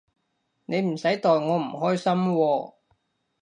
[0.65, 2.73] 你唔使代我唔開心喎